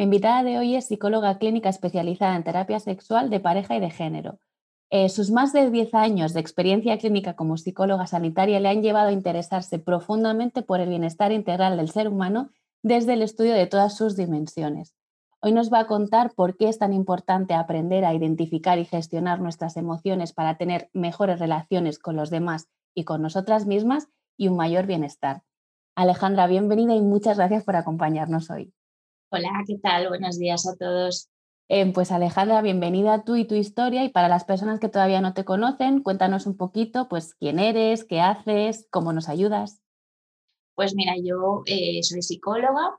[0.00, 3.90] Mi invitada de hoy es psicóloga clínica especializada en terapia sexual de pareja y de
[3.90, 4.38] género.
[4.88, 9.10] Eh, sus más de 10 años de experiencia clínica como psicóloga sanitaria le han llevado
[9.10, 12.48] a interesarse profundamente por el bienestar integral del ser humano
[12.82, 14.94] desde el estudio de todas sus dimensiones.
[15.42, 19.42] Hoy nos va a contar por qué es tan importante aprender a identificar y gestionar
[19.42, 24.08] nuestras emociones para tener mejores relaciones con los demás y con nosotras mismas
[24.38, 25.42] y un mayor bienestar.
[25.94, 28.72] Alejandra, bienvenida y muchas gracias por acompañarnos hoy.
[29.32, 30.08] Hola, ¿qué tal?
[30.08, 31.30] Buenos días a todos.
[31.68, 35.20] Eh, pues Alejandra, bienvenida a tú y tu historia y para las personas que todavía
[35.20, 39.80] no te conocen, cuéntanos un poquito, pues quién eres, qué haces, cómo nos ayudas.
[40.74, 42.98] Pues mira, yo eh, soy psicóloga,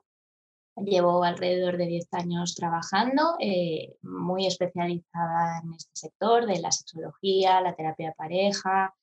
[0.77, 7.59] llevo alrededor de 10 años trabajando, eh, muy especializada en este sector de la sexología,
[7.59, 8.95] la terapia de pareja,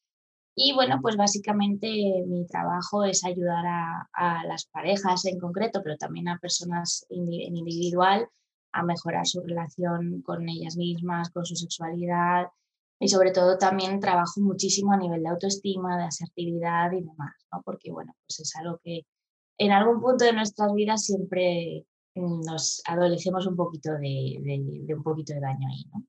[0.60, 1.86] y bueno, pues básicamente
[2.26, 8.28] mi trabajo es ayudar a, las parejas en concreto, pero también a personas en individual
[8.72, 12.48] a mejorar su relación con ellas mismas, con su sexualidad
[12.98, 17.62] y sobre todo también trabajo muchísimo a nivel de autoestima, de asertividad y demás, ¿no?
[17.64, 19.02] Porque bueno, pues es algo que
[19.58, 21.86] en algún punto de nuestras vidas siempre
[22.16, 26.04] nos adolecemos un poquito de, de un poquito de daño ahí, ¿no?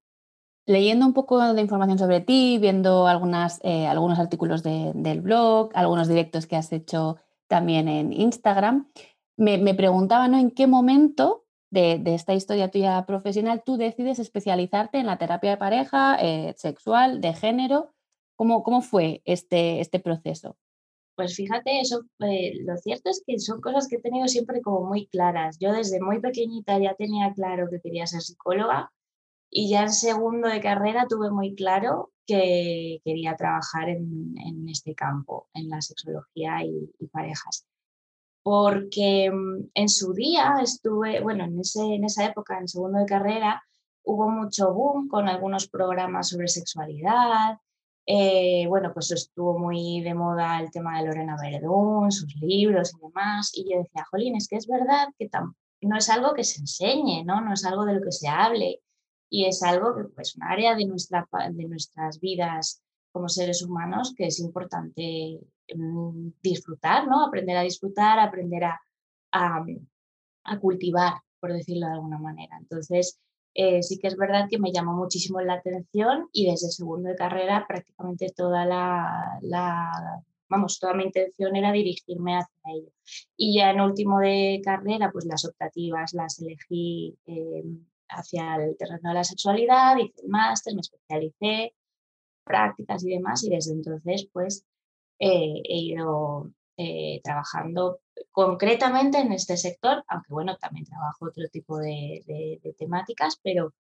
[0.69, 6.07] Leyendo un poco de información sobre ti, viendo algunas, eh, algunos artículos del blog, algunos
[6.07, 7.17] directos que has hecho
[7.47, 8.87] también en Instagram,
[9.35, 10.37] me, me preguntaba ¿no?
[10.37, 15.57] en qué momento de, esta historia tuya profesional tú decides especializarte en la terapia de
[15.57, 17.95] pareja, eh, sexual, de género.
[18.35, 20.55] ¿Cómo, cómo fue este, este proceso?
[21.15, 24.87] Pues fíjate, eso, eh, lo cierto es que son cosas que he tenido siempre como
[24.87, 25.57] muy claras.
[25.59, 28.91] Yo desde muy pequeñita ya tenía claro que quería ser psicóloga
[29.51, 35.47] y ya en segundo de carrera tuve muy claro que quería trabajar en, este campo,
[35.53, 37.65] en la sexología y, parejas.
[38.43, 43.05] Porque mm, en su día estuve, bueno, en, ese, en esa época, en segundo de
[43.07, 43.63] carrera,
[44.03, 47.57] hubo mucho boom con algunos programas sobre sexualidad.
[48.05, 53.07] Eh, bueno, pues estuvo muy de moda el tema de Lorena Verdún, sus libros y
[53.07, 53.51] demás.
[53.55, 55.29] Y yo decía, Jolín, es que es verdad que
[55.81, 57.41] no es algo que se enseñe, ¿no?
[57.41, 58.81] No es algo de lo que se hable
[59.29, 62.81] y es algo que, pues, un área de, nuestra, de nuestras vidas
[63.11, 65.39] como seres humanos que es importante
[65.75, 67.25] mm, disfrutar, ¿no?
[67.25, 68.79] Aprender a disfrutar, aprender a,
[69.31, 72.57] a, cultivar, por decirlo de alguna manera.
[72.59, 73.19] Entonces,
[73.53, 77.15] eh, sí que es verdad que me llamó muchísimo la atención y desde segundo de
[77.15, 82.91] carrera prácticamente toda la, la, vamos, toda mi intención era dirigirme hacia ello.
[83.35, 87.63] Y ya en último de carrera, pues las optativas las elegí eh,
[88.09, 91.73] hacia el terreno de la sexualidad, hice el máster, me especialicé,
[92.43, 94.65] prácticas y demás, y desde entonces pues
[95.19, 97.99] eh, he ido eh, trabajando
[98.31, 103.73] concretamente en este sector, aunque bueno, también trabajo otro tipo de, temáticas, pero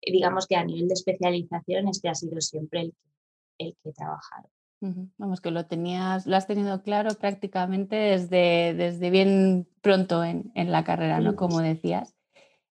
[0.00, 2.94] digamos que a nivel de especialización este ha sido siempre el,
[3.58, 4.48] el que he trabajado.
[5.18, 10.70] Vamos, que lo tenías, lo has tenido claro prácticamente desde, desde bien pronto en, en
[10.70, 11.34] la carrera, ¿no?
[11.34, 12.15] Como decías.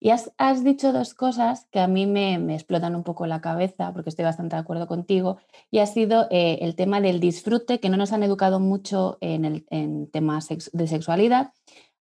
[0.05, 4.11] Y has, dicho dos cosas que a mí me, explotan un poco la cabeza, porque
[4.11, 5.37] estoy bastante de acuerdo contigo,
[5.71, 9.45] y ha sido eh, el tema del disfrute, que no nos han educado mucho en,
[9.45, 11.53] el, en temas de sexualidad,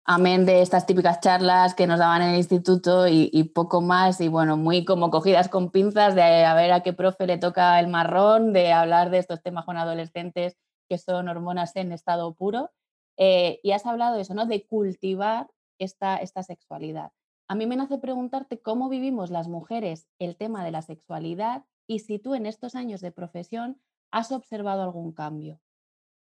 [0.06, 4.22] amén de estas típicas charlas que nos daban en el instituto y, y, poco más,
[4.22, 7.78] y bueno, muy como cogidas con pinzas de a ver a qué profe le toca
[7.80, 10.56] el marrón, de hablar de estos temas con adolescentes
[10.88, 12.70] que son hormonas en estado puro.
[13.18, 14.46] Eh, y has hablado de eso, ¿no?
[14.46, 17.12] De cultivar esta, esta sexualidad.
[17.50, 21.98] A mí me nace preguntarte cómo vivimos las mujeres el tema de la sexualidad y
[21.98, 23.82] si tú en estos años de profesión
[24.12, 25.60] has observado algún cambio.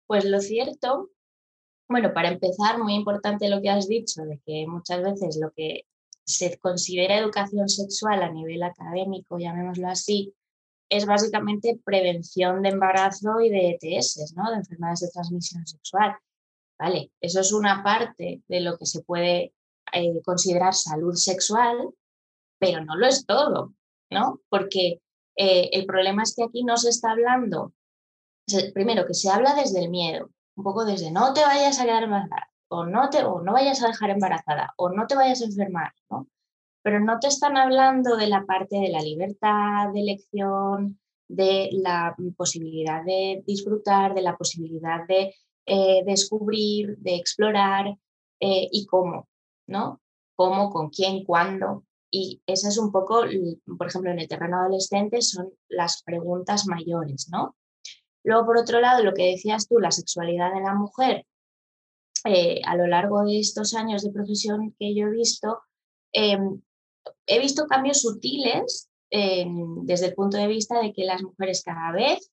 [0.07, 1.11] Pues lo cierto,
[1.87, 5.85] bueno, para empezar, muy importante lo que has dicho, de que muchas veces lo que
[6.25, 10.33] se considera educación sexual a nivel académico, llamémoslo así,
[10.89, 14.49] es básicamente prevención de embarazo y de ETS, ¿no?
[14.49, 16.15] de enfermedades de transmisión sexual.
[16.79, 19.53] Vale, eso es una parte de lo que se puede
[19.93, 21.93] eh, considerar salud sexual,
[22.59, 23.73] pero no lo es todo,
[24.09, 24.39] ¿no?
[24.49, 25.01] Porque
[25.35, 27.73] eh, el problema es que aquí no se está hablando,
[28.73, 32.03] primero que se habla desde el miedo, un poco desde no te vayas a quedar
[32.03, 35.45] embarazada, o no, te, o no vayas a dejar embarazada, o no te vayas a
[35.45, 36.27] enfermar, ¿no?
[36.81, 42.15] pero no te están hablando de la parte de la libertad de elección, de la
[42.35, 45.35] posibilidad de disfrutar, de la posibilidad de
[45.65, 47.95] eh, descubrir, de explorar
[48.45, 49.29] y cómo,
[49.67, 50.01] ¿no?
[50.35, 51.85] Cómo, con quién, cuándo.
[52.11, 53.23] Y esa es un poco,
[53.77, 57.55] por ejemplo, en el terreno adolescente son las preguntas mayores, ¿no?
[58.23, 61.25] Luego, por otro lado, lo que decías tú, la sexualidad de la mujer,
[62.25, 65.61] eh, a lo largo de estos años de profesión que yo he visto,
[66.13, 66.61] em,
[67.25, 68.89] he visto cambios sutiles
[69.83, 72.31] desde el punto de vista de que las mujeres cada vez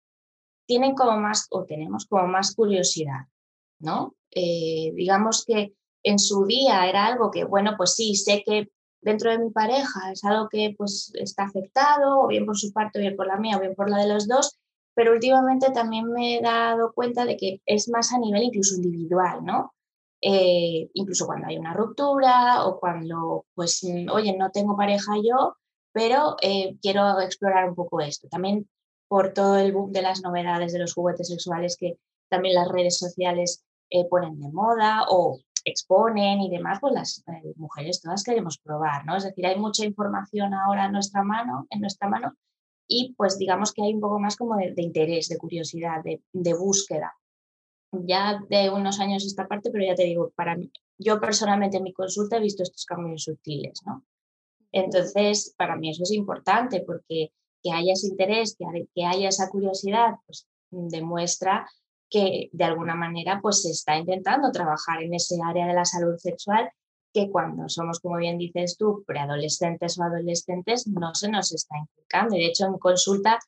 [0.66, 3.26] tienen como más o tenemos como más curiosidad,
[3.80, 4.14] ¿no?
[4.30, 8.68] Eh, digamos que en su día era algo que, bueno, pues sí, sé que
[9.02, 12.98] dentro de mi pareja es algo que pues está afectado, o bien por su parte,
[12.98, 14.58] o bien por la mía, o bien por la de los dos,
[14.94, 19.44] pero últimamente también me he dado cuenta de que es más a nivel incluso individual,
[19.44, 19.72] ¿no?
[20.22, 23.82] Eh, incluso cuando hay una ruptura o cuando, pues,
[24.12, 25.56] oye, no tengo pareja yo,
[25.92, 28.28] pero eh, quiero explorar un poco esto.
[28.28, 28.68] También
[29.08, 31.98] por todo el boom de las novedades de los juguetes sexuales que
[32.28, 37.52] también las redes sociales eh, ponen de moda o exponen y demás, pues las eh,
[37.56, 39.16] mujeres todas queremos probar, ¿no?
[39.16, 42.34] Es decir, hay mucha información ahora en nuestra mano, en nuestra mano
[42.86, 46.54] y pues digamos que hay un poco más como de, interés, de curiosidad, de, de,
[46.54, 47.14] búsqueda.
[47.92, 51.84] Ya de unos años esta parte, pero ya te digo, para mí, yo personalmente en
[51.84, 54.04] mi consulta he visto estos cambios sutiles, ¿no?
[54.72, 57.32] Entonces, para mí eso es importante porque
[57.62, 61.68] que haya ese interés, que, haya esa curiosidad, pues demuestra
[62.10, 66.16] que de alguna manera pues se está intentando trabajar en ese área de la salud
[66.18, 66.70] sexual
[67.12, 72.36] que cuando somos, como bien dices tú, preadolescentes o adolescentes, no se nos está implicando.
[72.36, 73.38] De hecho, en consulta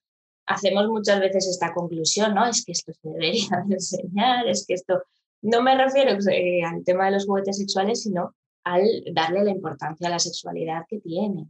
[0.47, 2.47] hacemos muchas veces esta conclusión, ¿no?
[2.47, 5.03] Es que esto se debería enseñar, es que esto,
[5.43, 8.35] no me refiero eh, al tema de los juguetes sexuales, sino
[8.65, 11.47] al darle la importancia a la sexualidad que tiene.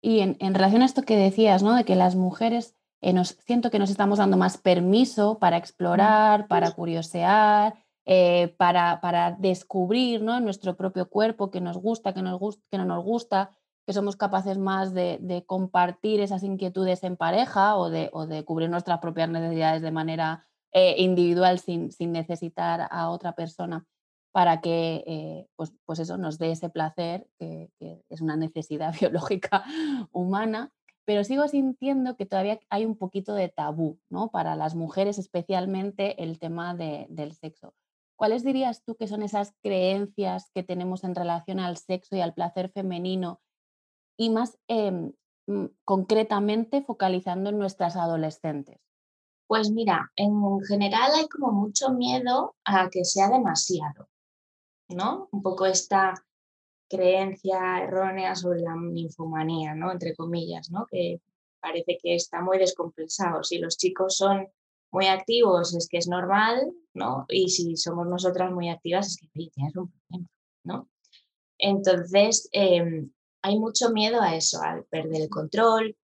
[0.00, 1.74] Y en, relación a esto que decías, ¿no?
[1.74, 2.74] De que las mujeres
[3.06, 9.00] eh, nos, siento que nos estamos dando más permiso para explorar, para curiosear, eh, para,
[9.00, 10.40] para, descubrir ¿no?
[10.40, 13.50] nuestro propio cuerpo, que nos gusta, que, nos que no nos gusta,
[13.86, 18.70] que somos capaces más de, compartir esas inquietudes en pareja o de, o de, cubrir
[18.70, 23.86] nuestras propias necesidades de manera eh, individual sin, sin necesitar a otra persona
[24.32, 27.70] para que eh, pues, pues, eso nos dé ese placer, que,
[28.08, 29.62] es una necesidad biológica
[30.10, 30.72] humana,
[31.06, 34.30] pero sigo sintiendo que todavía hay un poquito de tabú, ¿no?
[34.30, 37.74] Para las mujeres especialmente el tema del sexo.
[38.16, 42.34] ¿Cuáles dirías tú que son esas creencias que tenemos en relación al sexo y al
[42.34, 43.40] placer femenino
[44.18, 45.12] y más em,
[45.46, 48.80] mm, concretamente focalizando en nuestras adolescentes?
[49.46, 54.08] Pues mira, en general hay como mucho miedo a que sea demasiado.
[54.88, 55.28] ¿no?
[55.32, 56.14] Un poco esta
[56.88, 59.92] creencia errónea sobre la ninfomanía, ¿no?
[59.92, 60.86] Entre comillas, ¿no?
[60.90, 61.20] Que
[61.60, 63.42] parece que está muy descompensado.
[63.42, 64.48] Si los chicos son
[64.92, 67.26] muy activos es que es normal, ¿no?
[67.28, 70.28] Y si somos nosotras muy activas es que tienes un problema,
[70.64, 70.88] ¿no?
[71.58, 73.10] Entonces, em,
[73.42, 75.96] hay mucho miedo a eso, al perder el control,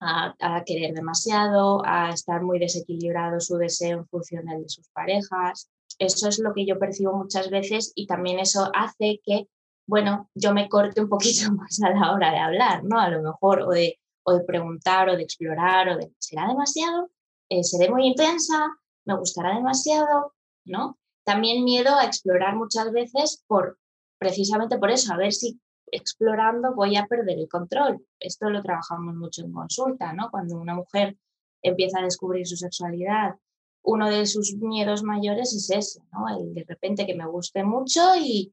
[0.00, 4.88] a, a, querer demasiado, a estar muy desequilibrado su deseo en función del de sus
[4.90, 9.48] parejas, eso es lo que yo percibo muchas veces y también eso hace que,
[9.86, 12.98] bueno, yo me corte un poquito más a la hora de hablar, ¿no?
[12.98, 17.10] A lo mejor, o de, o de preguntar, o de explorar, o de, ¿será demasiado?
[17.48, 18.76] Eh, ¿Seré muy intensa?
[19.04, 20.34] ¿Me gustará demasiado?
[20.64, 20.98] ¿No?
[21.24, 23.78] También miedo a explorar muchas veces por,
[24.18, 25.60] precisamente por eso, a ver si
[25.92, 28.06] explorando voy a perder el control.
[28.20, 30.30] Esto lo trabajamos mucho en consulta, ¿no?
[30.30, 31.16] Cuando una mujer
[31.62, 33.34] empieza a descubrir su sexualidad
[33.82, 36.28] uno de sus miedos mayores es ese, ¿no?
[36.28, 38.52] El de repente que me guste mucho y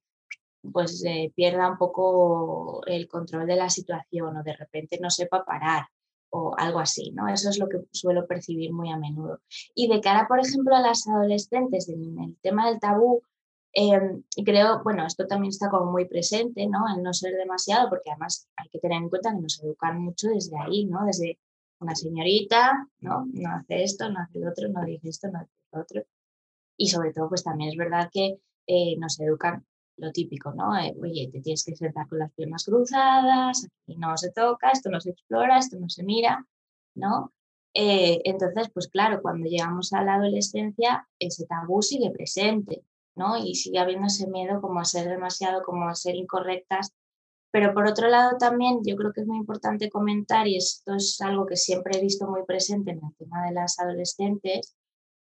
[0.71, 5.45] pues eh, pierda un poco el control de la situación o de repente no sepa
[5.45, 5.87] parar
[6.29, 7.27] o algo así, ¿no?
[7.27, 9.39] Eso es lo que suelo percibir muy a menudo.
[9.73, 13.21] Y de cara, por ejemplo, a las adolescentes, en el tema del tabú,
[13.73, 16.79] em, creo, bueno, esto también está como muy presente, ¿no?
[16.95, 20.27] El no ser demasiado, porque además hay que tener en cuenta que nos educan mucho
[20.29, 21.05] desde ahí, ¿no?
[21.05, 21.39] Desde
[21.79, 23.25] una señorita, ¿no?
[23.31, 26.03] No hace esto, no hace lo otro, no dice esto, no hace lo otro.
[26.77, 29.65] Y sobre todo, pues también es verdad que eh, nos educan
[29.97, 30.77] lo típico, ¿no?
[30.77, 34.89] Eh, oye, te tienes que sentar con las piernas cruzadas, aquí no se toca, esto
[34.89, 36.45] no se explora, esto no se mira,
[36.95, 37.33] ¿no?
[37.73, 42.83] Eh, entonces, pues claro, cuando llegamos a la adolescencia, ese tabú sigue presente,
[43.15, 43.37] ¿no?
[43.37, 46.93] Y sigue habiendo ese miedo como a ser demasiado, como a ser incorrectas
[47.51, 51.19] pero por otro lado también yo creo que es muy importante comentar, y esto es
[51.21, 54.75] algo que siempre he visto muy presente en el tema de las adolescentes,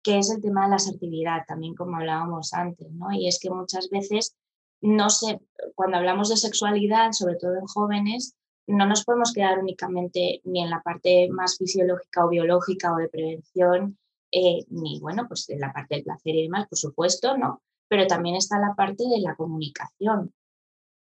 [0.04, 3.12] que es el tema de la asertividad, también como hablábamos antes, ¿no?
[3.12, 4.36] Y es que muchas veces,
[4.84, 5.40] no sé,
[5.76, 8.36] cuando hablamos de sexualidad, sobre todo en jóvenes,
[8.68, 13.08] no nos podemos quedar únicamente ni en la parte más fisiológica o biológica o de
[13.08, 13.98] prevención,
[14.30, 17.62] eh, ni bueno, pues en la parte del placer y demás, por supuesto, ¿no?
[17.88, 20.34] Pero también está la parte de la comunicación.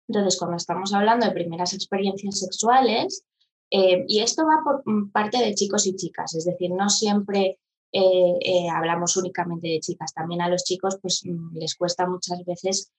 [0.10, 3.24] Entonces, cuando estamos hablando de primeras experiencias sexuales,
[3.72, 7.60] eh, y esto va por mm, parte de chicos y chicas, es decir, no siempre
[7.94, 12.92] eh, hablamos únicamente de chicas, también a los chicos pues mm, les cuesta muchas veces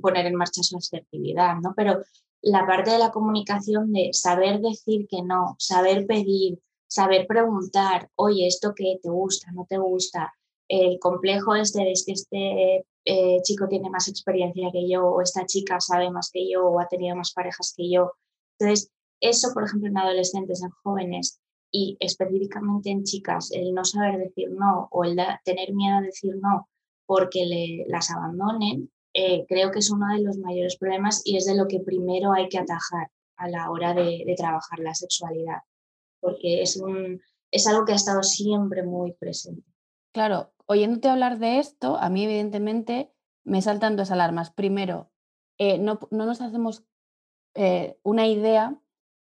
[0.00, 1.74] poner en marcha su asertividad, ¿no?
[1.76, 2.00] Pero
[2.42, 8.46] la parte de la comunicación de saber decir que no, saber pedir, saber preguntar, oye,
[8.46, 10.32] esto que te gusta, no te gusta,
[10.68, 15.46] el complejo este es que este eh, chico tiene más experiencia que yo o esta
[15.46, 18.12] chica sabe más que yo o ha tenido más parejas que yo.
[18.58, 18.90] Entonces,
[19.20, 21.40] eso, por ejemplo, en adolescentes, en jóvenes
[21.70, 26.34] y específicamente en chicas, el no saber decir no o el tener miedo a decir
[26.36, 26.68] no
[27.06, 31.46] porque le, las abandonen, eh, creo que es uno de los mayores problemas y es
[31.46, 35.62] de lo que primero hay que atajar a la hora de, trabajar la sexualidad,
[36.20, 39.62] porque es, un, es algo que ha estado siempre muy presente.
[40.12, 43.10] Claro, oyéndote hablar de esto, a mí evidentemente
[43.42, 44.50] me saltan dos alarmas.
[44.50, 45.10] Primero,
[45.56, 46.84] eh, no, nos hacemos
[47.54, 48.78] eh, una idea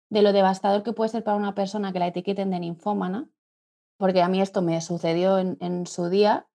[0.09, 3.29] de lo devastador que puede ser para una persona que la etiqueten de ninfómana,
[3.97, 6.47] porque a mí esto me sucedió en, en su día.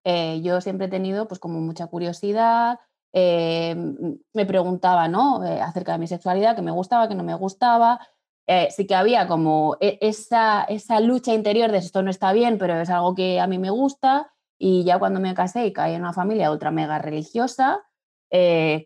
[0.41, 2.79] yo siempre he tenido pues como mucha curiosidad,
[3.17, 3.73] eh,
[4.33, 5.45] me preguntaba ¿no?
[5.45, 8.05] Eh, acerca de mi sexualidad, que me gustaba, que no me gustaba.
[8.45, 12.57] Eh, sí que había como e, esa, esa lucha interior de esto no está bien,
[12.57, 14.33] pero es algo que a mí me gusta.
[14.59, 17.83] Y ya cuando me casé y caí en una familia ultra mega religiosa,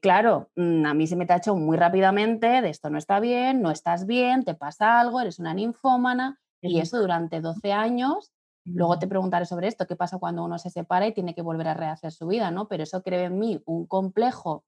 [0.01, 3.71] claro, mm, a mí se me tachó muy rápidamente de esto no está bien, no
[3.71, 6.39] estás bien, te pasa algo, eres una ninfómana.
[6.61, 8.31] Y eso durante 12 años
[8.73, 11.67] Luego te preguntaré sobre esto, qué pasa cuando uno se separa y tiene que volver
[11.67, 12.67] a rehacer su vida, ¿no?
[12.67, 14.65] Pero eso crea en mí un complejo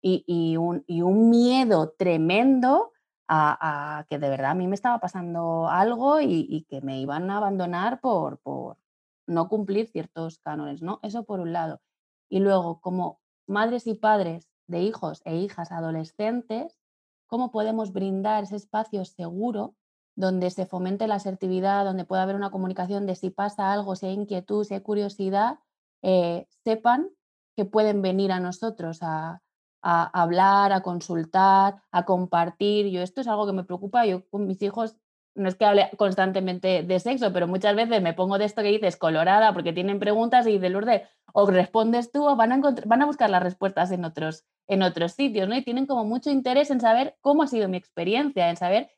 [0.00, 0.84] y, un,
[1.30, 2.92] miedo tremendo
[3.28, 7.38] a, que de verdad a mí me estaba pasando algo y, que me iban a
[7.38, 8.78] abandonar por, por
[9.26, 10.98] no cumplir ciertos cánones, ¿no?
[11.02, 11.80] Eso por un lado.
[12.28, 16.78] Y luego, como madres y padres de hijos e hijas adolescentes,
[17.26, 19.74] ¿cómo podemos brindar ese espacio seguro
[20.14, 24.06] donde se fomente la asertividad, donde pueda haber una comunicación de si pasa algo, si
[24.06, 25.58] hay inquietud, si hay curiosidad,
[26.02, 27.08] eh, sepan
[27.56, 29.40] que pueden venir a nosotros a,
[29.82, 32.86] hablar, a consultar, a compartir.
[32.88, 34.06] Yo esto es algo que me preocupa.
[34.06, 34.96] Yo con mis hijos
[35.34, 38.68] no es que hable constantemente de sexo, pero muchas veces me pongo de esto que
[38.68, 41.02] dices colorada porque tienen preguntas y de Lourdes
[41.32, 45.12] o respondes tú o van a, van a buscar las respuestas en otros, en otros
[45.12, 45.56] sitios, ¿no?
[45.56, 48.90] Y tienen como mucho interés en saber cómo ha sido mi experiencia, en saber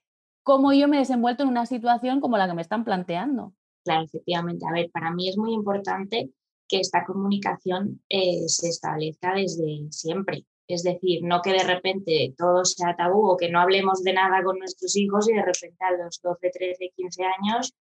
[0.45, 3.55] cómo yo me he desenvuelto en una situación como la que me están planteando.
[3.83, 4.65] Claro, efectivamente.
[4.69, 6.31] A ver, para mí es muy importante
[6.69, 10.47] que esta comunicación eh, se establezca desde siempre.
[10.67, 14.43] Es decir, no que de repente todo sea tabú o que no hablemos de nada
[14.43, 17.75] con nuestros hijos y de repente a los 12, 13, 15 años,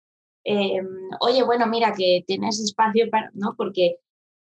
[0.43, 0.87] em,
[1.19, 3.53] oye, bueno, mira que tienes espacio para, ¿no?
[3.55, 3.97] Porque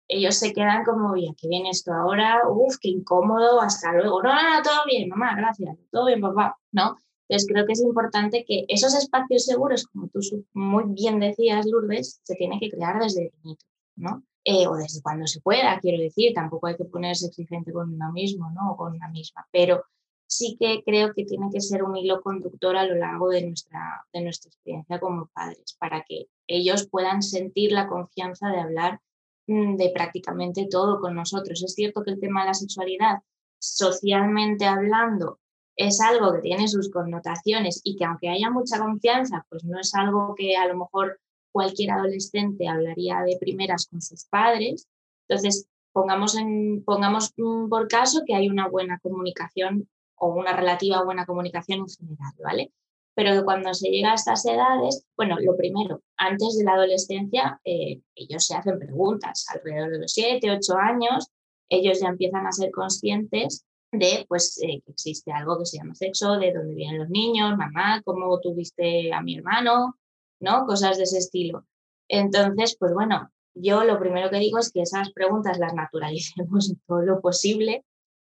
[0.07, 4.23] ellos se quedan como, ya, que viene esto ahora, uff, qué incómodo, hasta luego.
[4.23, 6.97] No, no, no, todo bien, mamá, gracias, todo bien, papá, ¿no?
[7.33, 10.21] Entonces creo que es importante que esos espacios seguros, como tú
[10.53, 14.23] muy bien decías, Lourdes, se tienen que crear desde pequeñitos, ¿no?
[14.45, 18.13] Eh, o desde cuando se pueda, quiero decir, tampoco hay que ponerse exigente con uno
[18.13, 18.73] mismo, ¿no?
[18.73, 19.83] O con una misma, pero
[20.27, 24.05] sí que creo que tiene que ser un hilo conductor a lo largo de nuestra,
[24.13, 29.01] de nuestra experiencia como padres, para que ellos puedan sentir la confianza de hablar
[29.47, 31.63] mm, de prácticamente todo con nosotros.
[31.63, 33.21] Es cierto que el tema de la sexualidad,
[33.59, 35.39] socialmente hablando,
[35.77, 39.95] es algo que tiene sus connotaciones y que aunque haya mucha confianza, pues no es
[39.95, 44.89] algo que a lo mejor cualquier adolescente hablaría de primeras con sus padres.
[45.29, 51.27] Entonces, pongamos, en, pongamos por caso que hay una buena comunicación o una relativa buena
[51.27, 52.73] comunicación en general, ¿vale?
[53.15, 58.01] Pero cuando se llega a estas edades, bueno, lo primero, antes de la adolescencia, eh,
[58.15, 61.29] ellos se hacen preguntas, alrededor de los 7, 8 años,
[61.69, 65.95] ellos ya empiezan a ser conscientes de pues eh, que existe algo que se llama
[65.95, 69.99] sexo, de dónde vienen los niños, mamá, cómo tuviste a mi hermano,
[70.41, 70.67] ¿no?
[70.67, 71.67] Cosas de ese estilo.
[72.09, 77.03] Entonces, pues bueno, yo lo primero que digo es que esas preguntas las naturalicemos todo
[77.03, 77.85] lo posible,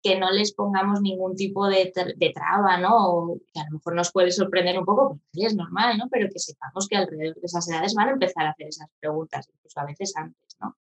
[0.01, 3.35] que no les pongamos ningún tipo de, de traba, ¿no?
[3.53, 6.07] que a lo mejor nos puede sorprender un poco, porque es normal, ¿no?
[6.09, 9.49] Pero que sepamos que alrededor de esas edades van a empezar a hacer esas preguntas,
[9.53, 10.77] incluso a veces antes, ¿no?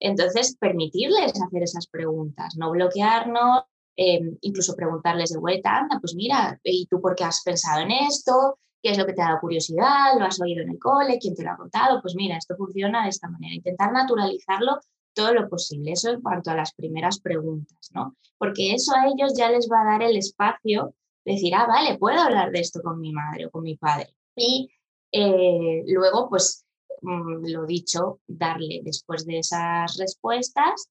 [0.00, 3.62] Entonces, permitirles hacer esas preguntas, no bloquearnos,
[4.00, 7.90] Em, incluso preguntarles de vuelta, anda, pues mira, ¿y tú por qué has pensado en
[7.90, 8.56] esto?
[8.80, 10.16] ¿Qué es lo que te ha dado curiosidad?
[10.16, 11.18] ¿Lo has oído en el cole?
[11.18, 12.00] ¿Quién te lo ha contado?
[12.00, 13.56] Pues mira, esto funciona de esta manera.
[13.56, 14.78] Intentar naturalizarlo
[15.14, 15.90] todo lo posible.
[15.90, 18.14] Eso en cuanto a las primeras preguntas, ¿no?
[18.38, 22.20] Porque eso a ellos ya les va a dar el espacio decir, ah, vale, puedo
[22.20, 24.14] hablar de esto con mi madre o con mi padre.
[24.36, 24.70] Y
[25.10, 26.64] eh, luego, pues,
[27.02, 30.88] mm, lo dicho, darle después de esas respuestas,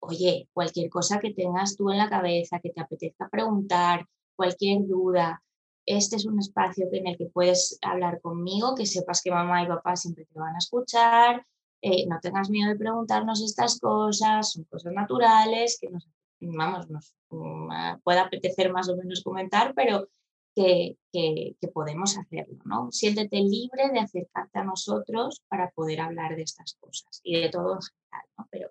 [0.00, 5.42] oye, cualquier cosa que tengas tú en la cabeza, que te apetezca preguntar, cualquier duda,
[5.86, 9.68] este es un espacio en el que puedes hablar conmigo, que sepas que mamá y
[9.68, 11.46] papá siempre te van a escuchar,
[11.82, 16.06] eh, no tengas miedo de preguntarnos estas cosas, son cosas naturales, que nos,
[16.40, 20.08] vamos, nos mm, puede apetecer más o menos comentar, pero
[20.54, 22.90] que, que, podemos hacerlo, ¿no?
[22.92, 27.74] Siéntete libre de acercarte a nosotros para poder hablar de estas cosas y de todo
[27.74, 28.48] en general, ¿no?
[28.50, 28.70] Pero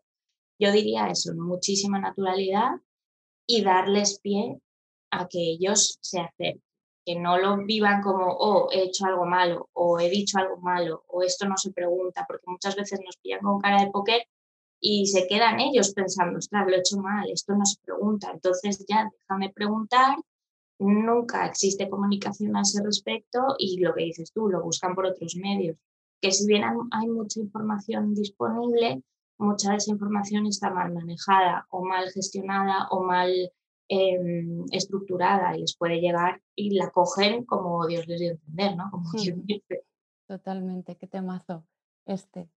[0.59, 2.71] yo diría eso, muchísima naturalidad
[3.47, 4.59] y darles pie
[5.11, 6.61] a que ellos se acerquen
[7.09, 11.05] que no lo vivan como, oh, he hecho algo malo, o he dicho algo malo,
[11.07, 14.27] o esto no se pregunta, porque muchas veces nos pillan con cara de póker
[14.79, 18.85] y se quedan ellos pensando, ostras, lo he hecho mal, esto no se pregunta, entonces
[18.87, 20.17] ya déjame preguntar,
[20.77, 25.35] nunca existe comunicación a ese respecto y lo que dices tú, lo buscan por otros
[25.35, 25.77] medios,
[26.21, 29.01] que si bien hay mucha información disponible,
[29.39, 33.31] mucha de esa información está mal manejada o mal gestionada o mal
[33.91, 38.75] Em, estructurada y les puede llegar y la cogen como Dios les dio a entender,
[38.75, 38.91] ¿no?
[38.91, 39.10] Como
[40.27, 41.65] Totalmente, qué temazo
[42.05, 42.51] este.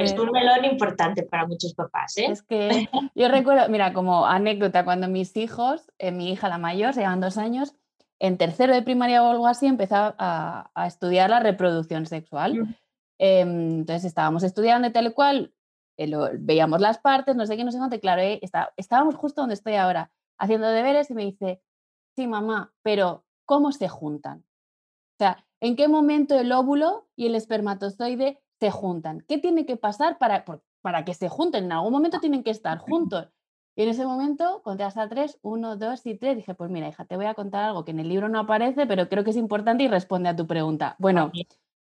[0.00, 2.18] es un melón importante para muchos papás.
[2.18, 2.26] ¿eh?
[2.30, 6.94] Es que yo recuerdo, mira, como anécdota, cuando mis hijos, eh, mi hija la mayor,
[6.94, 7.76] se llevan dos años,
[8.18, 12.76] en tercero de primaria o algo así, empezaba a, estudiar la reproducción sexual.
[13.18, 15.54] Em, entonces estábamos estudiando y tal cual,
[15.96, 19.54] eh, veíamos las partes, no sé qué, no sé cuánto, claro, está, estábamos justo donde
[19.54, 21.62] estoy ahora haciendo deberes y me dice,
[22.16, 24.38] sí, mamá, pero ¿cómo se juntan?
[24.38, 29.20] O sea, ¿en qué momento el óvulo y el espermatozoide se juntan?
[29.28, 30.44] ¿Qué tiene que pasar para,
[30.80, 31.64] para que se junten?
[31.64, 33.28] En algún momento tienen que estar juntos.
[33.76, 36.36] Y en ese momento conté hasta tres, uno, dos y tres.
[36.36, 38.86] Dije, pues mira, hija, te voy a contar algo que en el libro no aparece,
[38.86, 40.96] pero creo que es importante y responde a tu pregunta.
[40.98, 41.30] Bueno,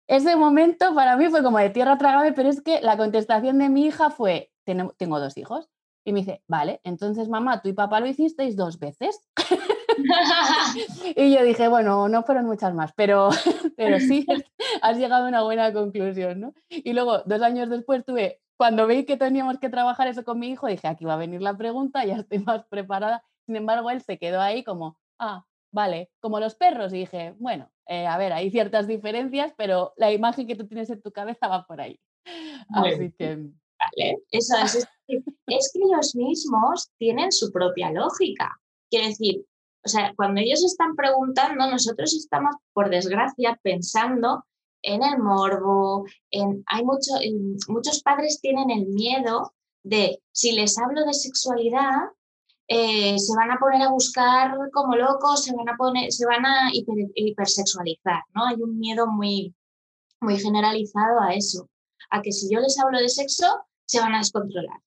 [0.08, 3.68] ese momento para mí fue como de tierra trágame, pero es que la contestación de
[3.68, 5.68] mi hija fue, tengo dos hijos,
[6.08, 9.20] y me dice, vale, entonces mamá, tú y papá lo hicisteis dos veces.
[11.16, 13.28] y yo dije, bueno, no fueron muchas más, pero,
[13.76, 14.26] pero sí,
[14.82, 16.54] has llegado a una buena conclusión, ¿no?
[16.70, 20.48] Y luego, dos años después tuve, cuando veí que teníamos que trabajar eso con mi
[20.48, 23.22] hijo, dije, aquí va a venir la pregunta, ya estoy más preparada.
[23.44, 26.92] Sin embargo, él se quedó ahí como, ah, vale, como los perros.
[26.92, 30.90] Y dije, bueno, eh, a ver, hay ciertas diferencias, pero la imagen que tú tienes
[30.90, 32.00] en tu cabeza va por ahí.
[32.74, 33.50] Así que...
[33.80, 38.60] Vale, eso es es que ellos mismos tienen su propia lógica.
[38.90, 39.44] Quiere decir,
[39.84, 44.44] o sea, cuando ellos están preguntando, nosotros estamos, por desgracia, pensando
[44.82, 47.12] en el morbo, en, hay mucho,
[47.68, 49.52] muchos padres tienen el miedo
[49.82, 52.10] de si les hablo de sexualidad,
[52.68, 56.44] eh, se van a poner a buscar como locos, se van a poner, se van
[56.44, 58.46] a hipersexualizar, ¿no?
[58.46, 59.54] Hay un miedo muy,
[60.20, 61.68] muy generalizado a eso,
[62.10, 63.46] a que si yo les hablo de sexo,
[63.86, 64.80] se van a descontrolar.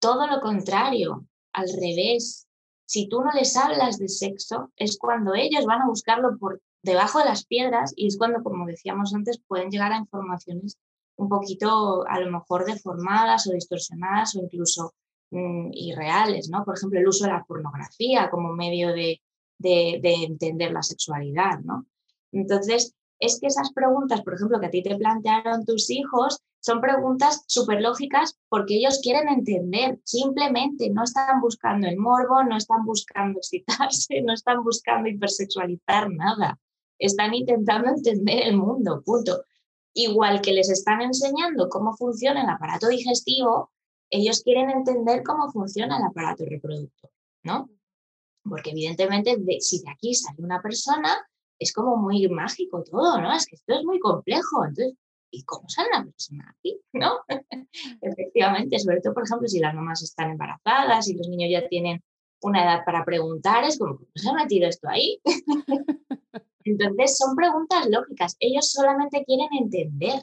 [0.00, 2.46] Todo lo contrario, al revés.
[2.84, 7.20] Si tú no les hablas de sexo, es cuando ellos van a buscarlo por debajo
[7.20, 10.76] de las piedras y es cuando, como decíamos antes, pueden llegar a informaciones
[11.16, 14.94] un poquito a lo mejor deformadas o distorsionadas o incluso
[15.30, 16.64] mm, irreales, ¿no?
[16.64, 19.20] Por ejemplo, el uso de la pornografía como medio de,
[19.58, 21.86] de, de entender la sexualidad, ¿no?
[22.32, 26.80] Entonces, es que esas preguntas, por ejemplo, que a ti te plantearon tus hijos, son
[26.80, 32.84] preguntas súper lógicas porque ellos quieren entender, simplemente no están buscando el morbo, no están
[32.84, 36.58] buscando excitarse, no están buscando hipersexualizar nada,
[36.98, 39.44] están intentando entender el mundo, punto.
[39.92, 43.70] Igual que les están enseñando cómo funciona el aparato digestivo,
[44.10, 47.10] ellos quieren entender cómo funciona el aparato reproductor,
[47.44, 47.70] ¿no?
[48.42, 51.16] Porque evidentemente si de aquí sale una persona,
[51.58, 53.32] es como muy mágico todo, ¿no?
[53.32, 54.64] Es que esto es muy complejo.
[54.64, 54.94] Entonces,
[55.30, 56.80] ¿y cómo sale una persona aquí?
[56.92, 57.20] ¿No?
[58.00, 62.02] Efectivamente, sobre todo, por ejemplo, si las mamás están embarazadas y los niños ya tienen
[62.42, 65.20] una edad para preguntar, es como, ¿cómo se ha metido esto ahí?
[66.64, 68.36] Entonces, son preguntas lógicas.
[68.40, 70.22] Ellos solamente quieren entender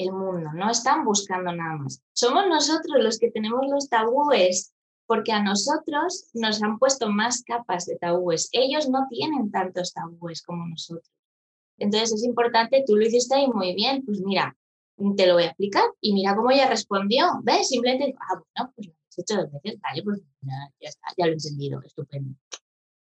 [0.00, 2.02] el mundo, no están buscando nada más.
[2.12, 4.72] Somos nosotros los que tenemos los tabúes
[5.06, 8.48] porque a nosotros nos han puesto más capas de tabúes.
[8.52, 11.10] Ellos no tienen tantos tabúes como nosotros.
[11.78, 14.56] Entonces es importante, tú lo hiciste ahí muy bien, pues mira,
[15.16, 17.68] te lo voy a explicar y mira cómo ella respondió, ¿ves?
[17.68, 21.32] Simplemente, ah, bueno, pues lo has hecho dos veces, vale, pues ya, está, ya lo
[21.32, 22.38] he entendido, estupendo.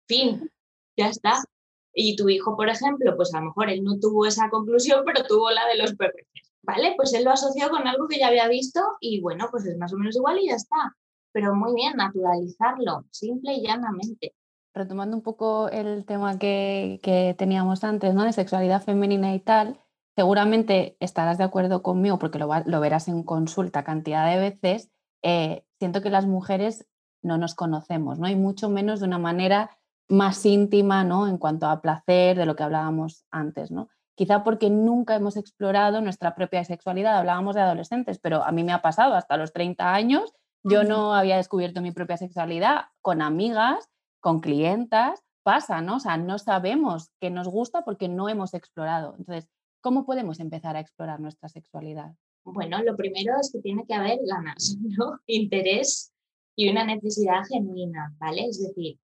[0.07, 0.51] Fin,
[0.97, 1.45] ya está.
[1.93, 5.27] Y tu hijo, por ejemplo, pues a lo mejor él no tuvo esa conclusión, pero
[5.27, 6.27] tuvo la de los bebés,
[6.68, 6.92] ¿vale?
[6.96, 9.90] Pues él lo asoció con algo que ya había visto y bueno, pues es más
[9.94, 10.94] o menos igual y ya está.
[11.33, 14.35] Pero muy bien, naturalizarlo, simple y llanamente.
[14.74, 18.22] retomando un poco el tema que, que, teníamos antes, ¿no?
[18.22, 19.81] De sexualidad femenina y tal,
[20.14, 24.90] seguramente estarás de acuerdo conmigo porque lo, verás en consulta cantidad de veces.
[25.22, 26.87] Eh, siento que las mujeres
[27.22, 28.28] no nos conocemos, ¿no?
[28.28, 31.28] Y mucho menos de una manera más íntima, ¿no?
[31.28, 33.88] En cuanto a placer, de lo que hablábamos antes, ¿no?
[34.18, 37.18] Quizá porque nunca hemos explorado nuestra propia sexualidad.
[37.18, 40.35] Hablábamos de adolescentes, pero a mí me ha pasado hasta los 30 años.
[40.64, 45.22] Yo no había descubierto mi propia sexualidad con amigas, con clientas.
[45.44, 45.96] Pasa, ¿no?
[45.96, 49.14] O sea, no sabemos qué nos gusta porque no hemos explorado.
[49.16, 49.48] Entonces,
[49.81, 52.12] ¿cómo podemos empezar a explorar nuestra sexualidad?
[52.42, 55.20] Bueno, lo primero es que tiene que haber ganas, ¿no?
[55.28, 56.12] Interés
[56.57, 58.46] y una necesidad genuina, ¿vale?
[58.46, 58.98] Es decir,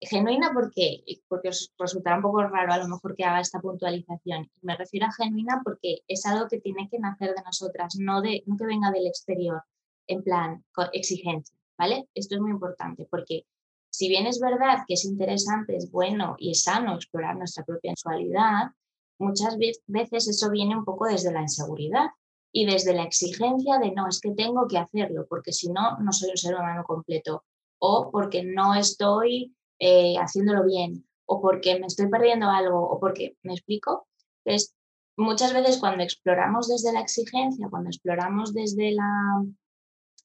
[0.00, 4.50] genuina porque, porque os resultará un poco raro a lo mejor que haga esta puntualización.
[4.62, 8.42] Me refiero a genuina porque es algo que tiene que nacer de nosotras, no, de,
[8.46, 9.62] no que venga del exterior,
[10.06, 12.08] en plan exigencia, ¿vale?
[12.14, 13.46] Esto es muy importante porque
[13.90, 17.92] si bien es verdad que es interesante, es bueno y es sano explorar nuestra propia
[17.92, 18.72] sexualidad,
[19.18, 22.06] muchas veces eso viene un poco desde la inseguridad
[22.52, 26.12] y desde la exigencia de no, es que tengo que hacerlo porque si no, no
[26.12, 27.44] soy un ser humano completo
[27.78, 33.36] o porque no estoy eh, haciéndolo bien o porque me estoy perdiendo algo o porque,
[33.42, 34.06] ¿me explico?
[34.44, 34.74] Entonces,
[35.16, 39.44] muchas veces cuando exploramos desde la exigencia, cuando exploramos desde la,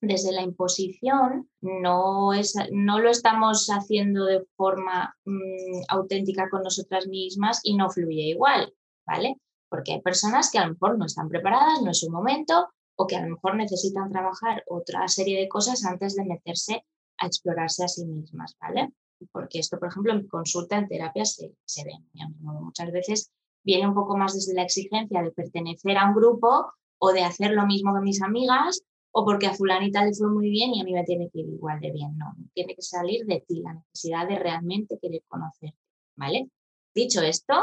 [0.00, 7.06] desde la imposición, no, es, no lo estamos haciendo de forma mm, auténtica con nosotras
[7.06, 8.72] mismas y no fluye igual,
[9.06, 9.36] ¿vale?
[9.68, 13.06] Porque hay personas que a lo mejor no están preparadas, no es su momento, o
[13.06, 16.84] que a lo mejor necesitan trabajar otra serie de cosas antes de meterse
[17.16, 18.92] a explorarse a sí mismas, ¿vale?
[19.26, 21.92] Porque esto, por ejemplo, en consulta, en terapia se, se ve
[22.40, 23.30] Muchas veces
[23.62, 27.52] viene un poco más desde la exigencia de pertenecer a un grupo o de hacer
[27.52, 30.84] lo mismo que mis amigas o porque a fulanita le fue muy bien y a
[30.84, 32.16] mí me tiene que ir igual de bien.
[32.16, 35.78] No, tiene que salir de ti la necesidad de realmente querer conocerte,
[36.16, 36.48] ¿vale?
[36.94, 37.54] Dicho esto,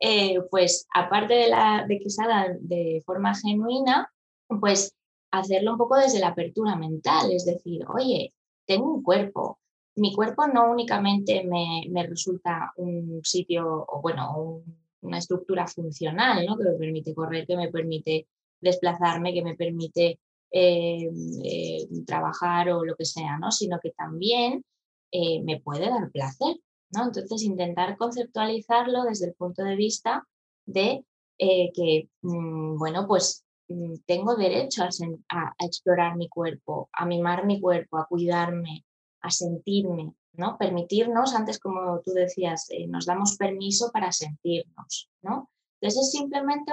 [0.00, 4.12] eh, pues aparte de, la, de que salga de forma genuina,
[4.60, 4.94] pues
[5.30, 8.34] hacerlo un poco desde la apertura mental, es decir, oye,
[8.66, 9.58] tengo un cuerpo,
[9.96, 14.62] mi cuerpo no únicamente me, resulta un sitio, o bueno,
[15.02, 16.56] una estructura funcional, ¿no?
[16.56, 18.26] que me permite correr, que me permite
[18.60, 20.18] desplazarme, que me permite
[20.50, 21.10] eh,
[21.44, 23.52] eh, trabajar o lo que sea, ¿no?
[23.52, 24.64] sino que también
[25.12, 26.56] eh, me puede dar placer.
[26.90, 27.04] ¿no?
[27.04, 30.26] Entonces, intentar conceptualizarlo desde el punto de vista
[30.66, 31.04] de
[31.38, 37.98] que, mm, bueno, pues mm, tengo derecho a, explorar mi cuerpo, a mimar mi cuerpo,
[37.98, 38.84] a cuidarme,
[39.24, 40.58] a sentirme, ¿no?
[40.58, 45.50] Permitirnos, antes como tú decías, eh, nos damos permiso para sentirnos, ¿no?
[45.80, 46.72] Entonces es simplemente,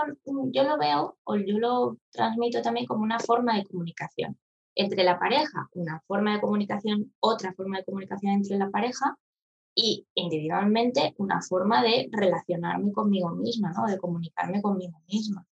[0.52, 4.38] yo lo veo o yo lo transmito también como una forma de comunicación
[4.76, 9.18] entre la pareja, una forma de comunicación, otra forma de comunicación entre la pareja
[9.74, 13.86] y individualmente una forma de relacionarme conmigo misma, ¿no?
[13.86, 15.46] de comunicarme conmigo misma.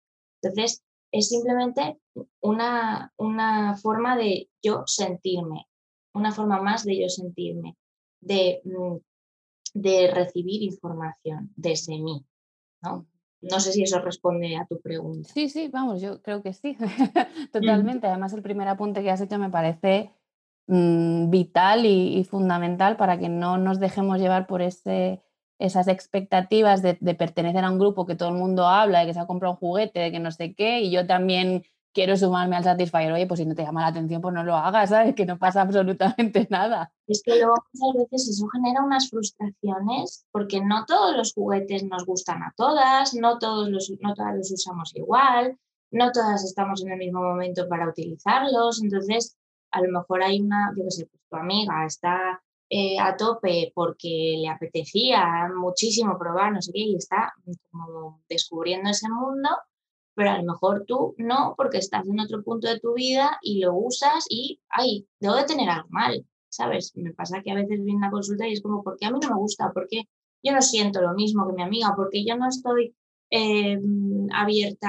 [0.42, 0.82] Entonces,
[1.12, 1.98] es simplemente
[2.40, 5.67] una, una forma de yo sentirme,
[6.18, 7.76] una forma más de yo sentirme,
[8.20, 8.96] de, mm,
[9.74, 12.24] de recibir información desde mí.
[12.82, 13.06] ¿no?
[13.40, 15.28] no sé si eso responde a tu pregunta.
[15.32, 16.76] Sí, sí, vamos, yo creo que sí,
[17.52, 18.06] totalmente.
[18.06, 20.12] Además, el primer apunte que has hecho me parece
[20.66, 25.22] mm, vital y, fundamental para que no nos dejemos llevar por ese,
[25.58, 29.14] esas expectativas de, de, pertenecer a un grupo que todo el mundo habla, de que
[29.14, 32.56] se ha comprado un juguete, de que no sé qué, y yo también quiero sumarme
[32.56, 35.14] al Satisfyer, oye, pues si no te llama la atención, pues no lo hagas, ¿sabes?
[35.14, 36.92] Que no pasa absolutamente nada.
[37.06, 42.04] Es que luego muchas veces eso genera unas frustraciones porque no todos los juguetes nos
[42.04, 45.58] gustan a todas, no, todos los, no todas los usamos igual,
[45.90, 49.36] no todas estamos en el mismo momento para utilizarlos, entonces
[49.70, 53.72] a lo mejor hay una, yo qué sé, pues tu amiga está eh, a tope
[53.74, 57.32] porque le apetecía muchísimo probar, no sé qué, y está
[57.70, 59.48] como descubriendo ese mundo
[60.18, 63.60] pero a lo mejor tú no, porque estás en otro punto de tu vida y
[63.60, 66.92] lo usas y, ay, debo de tener algo mal, ¿sabes?
[66.96, 69.20] Me pasa que a veces viene una consulta y es como, ¿por qué a mí
[69.22, 69.72] no me gusta?
[69.72, 70.08] ¿Por qué
[70.42, 71.94] yo no siento lo mismo que mi amiga?
[71.94, 72.96] porque yo no estoy
[73.30, 74.88] em, abierta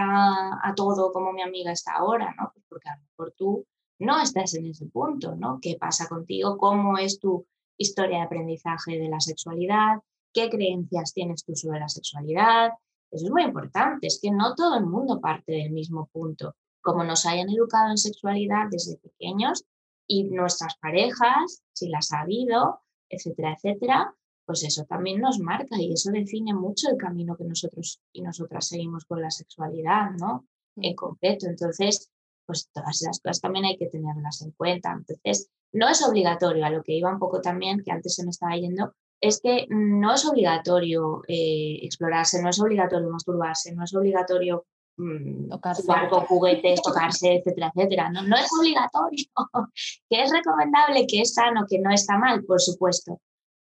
[0.64, 2.34] a todo como mi amiga está ahora?
[2.36, 2.50] ¿no?
[2.52, 3.68] Pues porque a lo mejor tú
[4.00, 5.60] no estás en ese punto, ¿no?
[5.62, 6.58] ¿Qué pasa contigo?
[6.58, 7.46] ¿Cómo es tu
[7.78, 10.00] historia de aprendizaje de la sexualidad?
[10.34, 12.72] ¿Qué creencias tienes tú sobre la sexualidad?
[13.12, 16.56] Eso es muy importante, es que no todo el mundo parte del mismo punto.
[16.82, 19.66] Como nos hayan educado en sexualidad desde pequeños
[20.08, 25.94] y nuestras parejas, si las ha habido, etcétera, etcétera, pues eso también nos marca y
[25.94, 30.48] eso define mucho el camino que nosotros y nosotras seguimos con la sexualidad, ¿no?
[30.76, 31.46] En concreto.
[31.48, 32.12] Entonces,
[32.46, 34.92] pues todas esas cosas también hay que tenerlas en cuenta.
[34.92, 38.32] Entonces, no es obligatorio, a lo que iba un poco también, que antes se me
[38.32, 43.94] estaba yendo, es que no es obligatorio eh, explorarse, no es obligatorio masturbarse, no es
[43.94, 44.66] obligatorio
[44.98, 48.10] mm, jugar con juguetes, tocarse, etcétera, etcétera.
[48.10, 49.26] No, no es obligatorio.
[50.10, 53.20] que es recomendable, que es sano, que no está mal, por supuesto.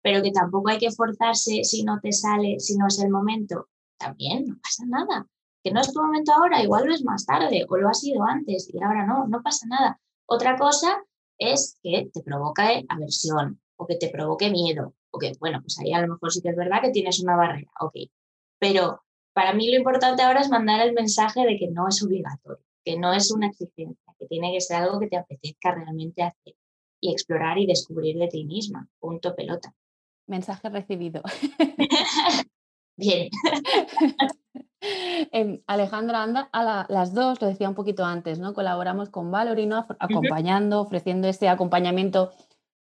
[0.02, 3.68] Pero que tampoco hay que forzarse si no te sale, si no es el momento.
[3.98, 5.28] También no pasa nada.
[5.62, 8.24] Que no es tu momento ahora, igual lo es más tarde o lo ha sido
[8.24, 10.00] antes y ahora no, no pasa nada.
[10.26, 11.04] Otra cosa
[11.38, 16.02] es que te provoque aversión o que te provoque miedo ok, bueno, pues ahí a
[16.02, 17.96] lo mejor sí que es verdad que tienes una barrera, ok.
[18.60, 19.02] Pero
[19.34, 22.98] para mí lo importante ahora es mandar el mensaje de que no es obligatorio, que
[22.98, 26.56] no es una exigencia, que tiene que ser algo que te apetezca realmente hacer
[27.02, 28.88] y explorar y descubrir de ti misma.
[29.00, 29.74] Punto pelota.
[30.28, 31.22] Mensaje recibido.
[32.98, 33.30] Bien.
[35.32, 38.54] Em, Alejandra anda a las dos, lo decía un poquito antes, ¿no?
[38.54, 42.32] Colaboramos con Valorino, acompañando, ofreciendo este acompañamiento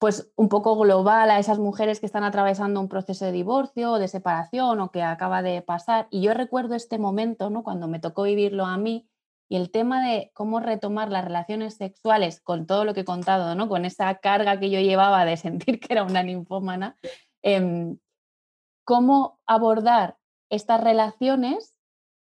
[0.00, 3.98] pues un poco global a esas mujeres que están atravesando un proceso de divorcio o
[3.98, 6.08] de separación o que acaba de pasar.
[6.10, 7.62] Y yo recuerdo este momento, ¿no?
[7.62, 9.06] Cuando me tocó vivirlo a mí
[9.50, 13.54] y el tema de cómo retomar las relaciones sexuales con todo lo que he contado,
[13.54, 13.68] ¿no?
[13.68, 16.96] Con esa carga que yo llevaba de sentir que era una ninfómana,
[17.42, 17.98] em,
[18.86, 20.16] cómo abordar
[20.48, 21.76] estas relaciones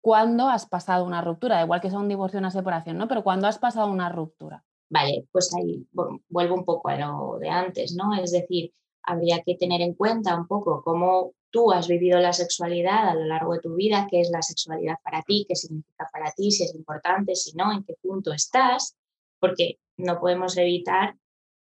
[0.01, 3.09] cuando has pasado una ruptura, igual que sea un divorcio o una separación, ¿no?
[3.09, 4.65] Pero cuando has pasado una ruptura.
[4.91, 5.87] Vale, pues ahí
[6.29, 8.15] vuelvo un poco a lo de antes, ¿no?
[8.15, 8.73] Es decir,
[9.03, 13.25] habría que tener en cuenta un poco cómo tú has vivido la sexualidad a lo
[13.25, 16.65] largo de tu vida, qué es la sexualidad para ti, qué significa para ti, si
[16.65, 18.97] es importante, si no, en qué punto estás,
[19.41, 21.17] porque no podemos evitar,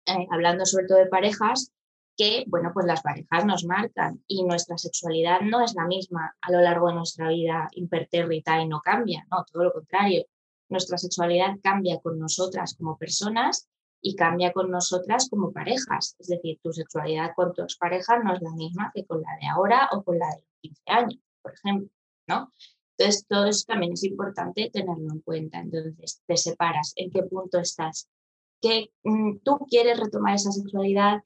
[0.05, 1.71] eh, hablando sobre todo de parejas,
[2.15, 6.51] que, bueno, pues las parejas nos marcan y nuestra sexualidad no es la misma a
[6.51, 10.25] lo largo de nuestra vida impertérrita y no cambia, no, todo lo contrario
[10.69, 13.67] nuestra sexualidad cambia con nosotras como personas
[14.01, 16.15] y cambia con nosotras como parejas.
[16.19, 19.47] Es decir, tu sexualidad con tu expareja no es la misma que con la de
[19.47, 21.89] ahora o con la de los 15 años, por ejemplo,
[22.27, 22.51] ¿no?
[22.97, 25.59] Entonces, todo eso también es importante tenerlo en cuenta.
[25.59, 28.09] Entonces, te separas, en qué punto estás,
[28.61, 31.21] ¿Qué, mm, tú quieres retomar esa sexualidad,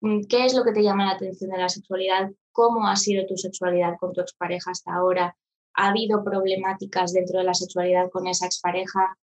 [0.00, 3.26] mm, qué es lo que te llama la atención de la sexualidad, cómo ha sido
[3.26, 5.36] tu sexualidad con tu expareja hasta ahora,
[5.78, 9.16] ¿Ha habido problemáticas dentro de la sexualidad con esa expareja?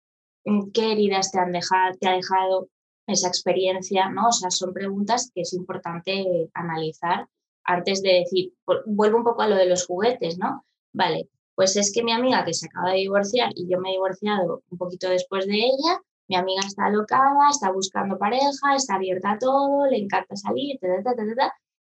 [0.45, 2.69] Mm, ¿Qué heridas te, han dejado, te ha dejado
[3.07, 4.11] esa experiencia?
[4.11, 4.29] ¿no?
[4.29, 7.27] O son preguntas que es importante analizar
[7.65, 8.53] antes de decir,
[8.85, 10.67] vuelvo un poco a lo de los juguetes, ¿no?
[10.93, 13.93] Vale, pues es que mi amiga que se acaba de divorciar y yo me he
[13.93, 19.33] divorciado un poquito después de ella, mi amiga está alocada, está buscando pareja, está abierta
[19.33, 20.79] a todo, le encanta salir,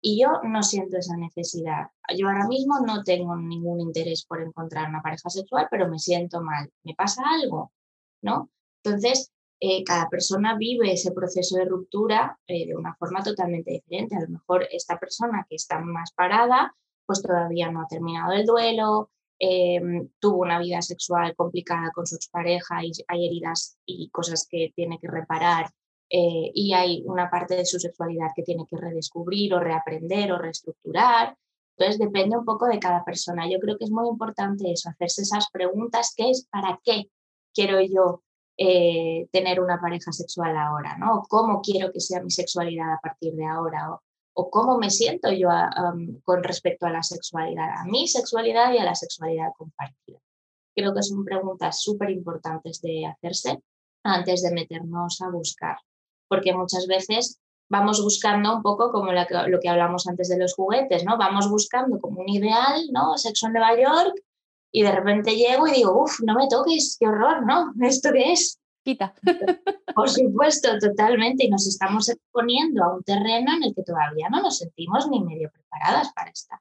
[0.02, 1.88] y yo no siento esa necesidad.
[2.16, 6.42] Yo ahora mismo no tengo ningún interés por encontrar una pareja sexual, pero me siento
[6.42, 6.72] mal.
[6.84, 7.72] ¿Me pasa algo?
[8.22, 8.50] ¿No?
[8.84, 14.16] Entonces, eh, cada persona vive ese proceso de ruptura eh, de una forma totalmente diferente.
[14.16, 18.46] A lo mejor esta persona que está más parada, pues todavía no ha terminado el
[18.46, 24.48] duelo, em, tuvo una vida sexual complicada con su expareja y hay heridas y cosas
[24.50, 25.72] que tiene que reparar
[26.10, 30.38] eh, y hay una parte de su sexualidad que tiene que redescubrir o reaprender o
[30.38, 31.38] reestructurar.
[31.78, 33.50] Entonces depende un poco de cada persona.
[33.50, 37.10] Yo creo que es muy importante eso, hacerse esas preguntas, ¿qué es para qué
[37.54, 38.24] quiero yo
[38.58, 40.98] eh, tener una pareja sexual ahora?
[40.98, 41.24] ¿no?
[41.30, 44.00] ¿Cómo quiero que sea mi sexualidad a partir de ahora?
[44.34, 45.50] ¿O, cómo me siento yo
[46.24, 50.20] con respecto a la sexualidad, a mi sexualidad y a la sexualidad compartida?
[50.76, 53.60] Creo que son preguntas súper importantes de hacerse
[54.04, 55.78] antes de meternos a buscar
[56.28, 61.04] porque muchas veces vamos buscando un poco como lo que hablamos antes de los juguetes,
[61.04, 61.18] ¿no?
[61.18, 63.18] Vamos buscando como un ideal, ¿no?
[63.18, 64.14] Sexo en Nueva York
[64.72, 67.74] y de repente llego y digo, uff, no me toques, qué horror, ¿no?
[67.82, 68.60] ¿Esto qué es?
[68.84, 69.14] Quita.
[69.96, 71.46] Por supuesto, totalmente.
[71.46, 75.22] Y nos estamos exponiendo a un terreno en el que todavía no nos sentimos ni
[75.22, 76.60] medio preparadas para estar.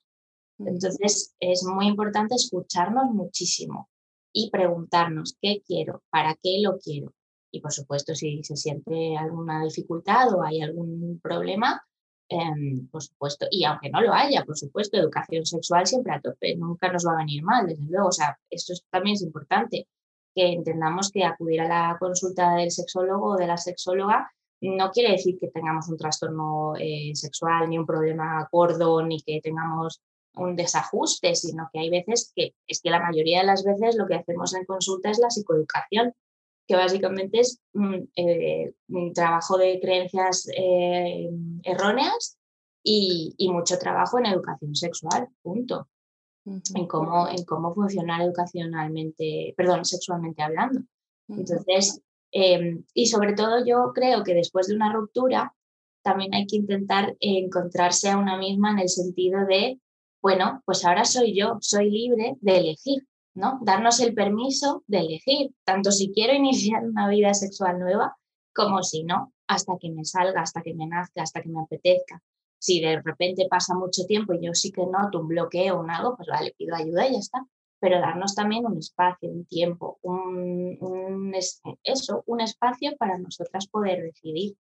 [0.59, 0.69] Mm.
[0.69, 3.89] Entonces, es muy importante escucharnos muchísimo
[4.33, 7.13] y preguntarnos qué quiero, para qué lo quiero,
[7.51, 11.83] y por supuesto, si se siente alguna dificultad o hay algún problema,
[12.29, 16.57] em, por supuesto, y aunque no lo haya, por supuesto, educación sexual siempre a tope,
[16.57, 18.09] nunca nos va a venir mal, desde luego.
[18.09, 19.89] O sea, esto también es importante,
[20.35, 24.31] que entendamos que acudir a la consulta del sexólogo o de la sexóloga
[24.61, 29.41] no quiere decir que tengamos un trastorno eh, sexual, ni un problema gordo, ni que
[29.43, 30.01] tengamos
[30.35, 34.07] un desajuste, sino que hay veces que es que la mayoría de las veces lo
[34.07, 36.13] que hacemos en consulta es la psicoeducación
[36.67, 37.61] que básicamente es
[38.17, 41.29] eh, un trabajo de creencias eh,
[41.63, 42.39] erróneas
[42.83, 45.89] y, mucho trabajo en educación sexual, punto.
[46.45, 50.81] en, cómo, en cómo funcionar educacionalmente, perdón, sexualmente hablando.
[51.29, 52.01] Entonces,
[52.31, 55.53] em, y sobre todo yo creo que después de una ruptura,
[56.03, 59.81] también hay que intentar encontrarse a una misma en el sentido de,
[60.23, 63.59] bueno, pues ahora soy yo, soy libre de elegir, ¿no?
[63.63, 68.17] Darnos el permiso de elegir, tanto si quiero iniciar una vida sexual nueva
[68.55, 72.23] como si no, hasta que me salga, hasta que me nazca, hasta que me apetezca.
[72.59, 75.91] Si de repente pasa mucho tiempo y yo sí que noto un bloqueo o un
[75.91, 77.47] algo, pues vale, pido ayuda y ya está.
[77.79, 81.35] Pero darnos también un espacio, un tiempo, un,
[81.85, 84.57] eso, un espacio para nosotras poder decidir.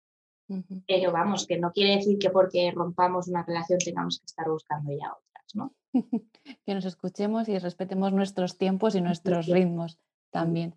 [0.85, 4.91] Pero vamos, que no quiere decir que porque rompamos una relación tengamos que estar buscando
[4.91, 5.73] ya otras, ¿no?
[6.65, 9.99] que nos escuchemos y respetemos nuestros tiempos y nuestros ritmos
[10.31, 10.75] también.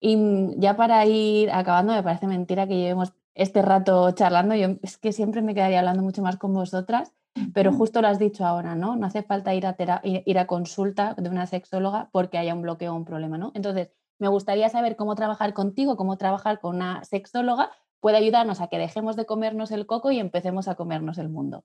[0.00, 4.54] Y mm, ya para ir acabando, me parece mentira que llevemos este rato charlando.
[4.54, 7.12] Yo es que siempre me quedaría hablando mucho más con vosotras,
[7.54, 8.96] pero justo lo has dicho ahora, ¿no?
[8.96, 12.92] No hace falta ir a, ir a consulta de una sexóloga porque haya un bloqueo
[12.92, 13.52] o un problema, ¿no?
[13.54, 18.68] Entonces, me gustaría saber cómo trabajar contigo, cómo trabajar con una sexóloga puede ayudarnos a
[18.68, 21.64] que dejemos de comernos el coco y empecemos a comernos el mundo.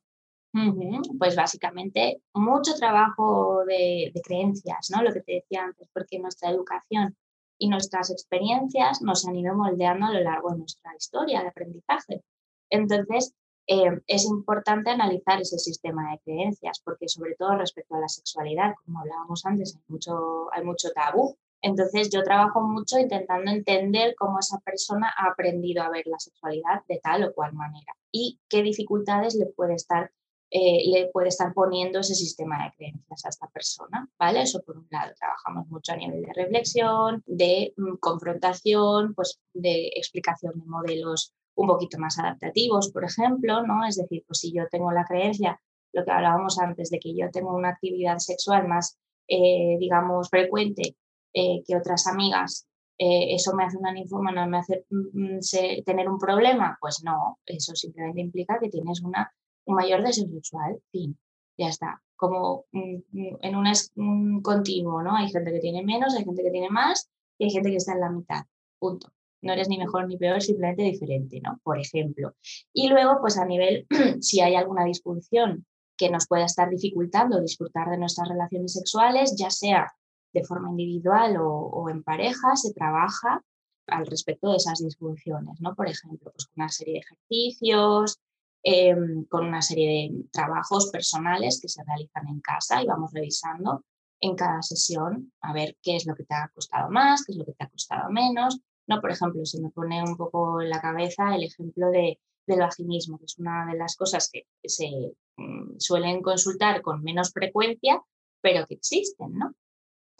[1.18, 5.02] Pues básicamente mucho trabajo de, creencias, ¿no?
[5.02, 7.16] Lo que te decía antes, porque nuestra educación
[7.58, 12.22] y nuestras experiencias nos han ido moldeando a lo largo de nuestra historia de aprendizaje.
[12.70, 13.34] Entonces,
[13.66, 18.74] eh, es importante analizar ese sistema de creencias, porque sobre todo respecto a la sexualidad,
[18.86, 21.36] como hablábamos antes, hay mucho, hay mucho tabú.
[21.64, 26.84] Entonces, yo trabajo mucho intentando entender cómo esa persona ha aprendido a ver la sexualidad
[26.88, 30.12] de tal o cual manera y qué dificultades le puede estar
[30.56, 34.44] eh, le puede estar poniendo ese sistema de creencias a esta persona, ¿vale?
[34.44, 39.88] Eso por un lado, trabajamos mucho a nivel de reflexión, de mm, confrontación, pues de
[39.96, 43.84] explicación de modelos un poquito más adaptativos, por ejemplo, ¿no?
[43.84, 45.60] Es decir, pues si yo tengo la creencia,
[45.92, 50.96] lo que hablábamos antes, de que yo tengo una actividad sexual más, eh, digamos, frecuente
[51.34, 56.20] eh, que otras amigas, ¿eso me hace una ninfómana, me hace mm, mm, tener un
[56.20, 56.78] problema?
[56.80, 59.34] Pues no, eso simplemente implica que tienes una
[59.66, 61.18] un mayor deseo sexual, fin,
[61.58, 62.02] ya está.
[62.16, 65.16] Como en un, continuo, ¿no?
[65.16, 67.94] Hay gente que tiene menos, hay gente que tiene más y hay gente que está
[67.94, 68.46] en la mitad,
[68.80, 69.12] punto.
[69.42, 71.60] No eres ni mejor ni peor, simplemente diferente, ¿no?
[71.64, 72.34] Por ejemplo.
[72.72, 73.86] Y luego, pues a nivel,
[74.22, 75.66] si hay alguna disfunción
[75.98, 79.92] que nos pueda estar dificultando disfrutar de nuestras relaciones sexuales, ya sea
[80.34, 83.44] de forma individual o, o, en pareja, se trabaja
[83.88, 85.76] al respecto de esas disfunciones, ¿no?
[85.76, 88.20] Por ejemplo, pues con una serie de ejercicios,
[88.66, 93.84] Em, con una serie de trabajos personales que se realizan en casa y vamos revisando
[94.22, 97.38] en cada sesión a ver qué es lo que te ha costado más, qué es
[97.38, 98.62] lo que te ha costado menos.
[98.88, 102.60] No, por ejemplo, se me pone un poco en la cabeza el ejemplo de, del
[102.60, 104.88] vaginismo, que es una de las cosas que se
[105.36, 108.02] mm, suelen consultar con menos frecuencia,
[108.42, 109.54] pero que existen, ¿no?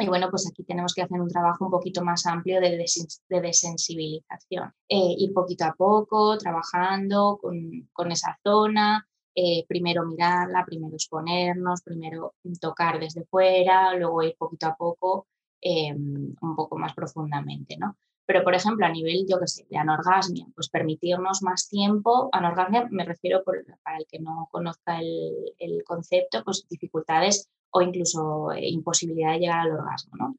[0.04, 2.78] Y bueno, pues aquí tenemos que hacer un trabajo un poquito más amplio de,
[3.30, 4.74] desensibilización.
[4.90, 12.34] Eh, ir poquito a poco, trabajando con, esa zona, eh, primero mirarla, primero exponernos, primero
[12.60, 15.28] tocar desde fuera, luego ir poquito a poco
[15.62, 17.96] em, un poco más profundamente, ¿no?
[18.26, 22.88] Pero, por ejemplo, a nivel, yo qué sé, de anorgasmia, pues permitirnos más tiempo, anorgasmia
[22.90, 28.70] me refiero, para el que no conozca el, el concepto, pues dificultades o incluso eh,
[28.70, 30.36] imposibilidad de llegar al orgasmo, ¿no?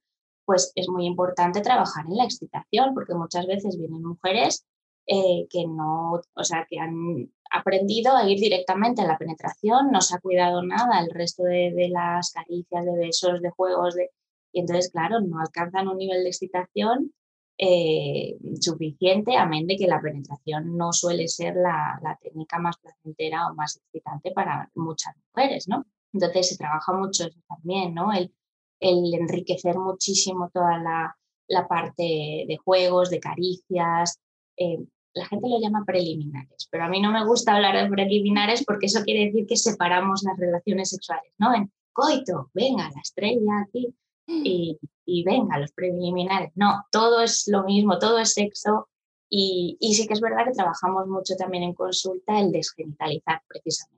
[0.47, 4.67] Pues es muy importante trabajar en la excitación, porque muchas veces vienen mujeres
[5.07, 10.01] eh, que no, o sea, que han aprendido a ir directamente a la penetración, no
[10.01, 14.11] se ha cuidado nada el resto de, las caricias, de besos, de juegos, de,
[14.53, 17.13] y entonces, claro, no alcanzan un nivel de excitación
[17.57, 23.47] eh, suficiente, amén de que la penetración no suele ser la, la, técnica más placentera
[23.49, 25.87] o más excitante para muchas mujeres, ¿no?
[26.13, 28.13] Entonces se trabaja mucho eso también, ¿no?
[28.13, 28.33] El,
[28.81, 31.17] el enriquecer muchísimo toda la,
[31.49, 34.19] la, parte de juegos, de caricias.
[34.57, 34.79] Eh,
[35.15, 38.87] la gente lo llama preliminares, pero a mí no me gusta hablar de preliminares porque
[38.87, 41.55] eso quiere decir que separamos las relaciones sexuales, ¿no?
[41.55, 43.95] En coito, venga, la estrella aquí
[44.27, 46.51] y, y venga, los preliminares.
[46.55, 48.89] No, todo es lo mismo, todo es sexo.
[49.29, 53.95] Y, y sí que es verdad que trabajamos mucho también en consulta el desgenitalizar precisamente